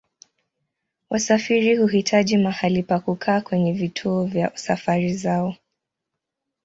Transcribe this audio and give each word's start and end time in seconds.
Wasafiri 1.09 1.75
huhitaji 1.77 2.37
mahali 2.37 2.83
pa 2.83 2.99
kukaa 2.99 3.41
kwenye 3.41 3.73
vituo 3.73 4.25
vya 4.25 4.51
safari 4.57 5.13
zao. 5.13 5.55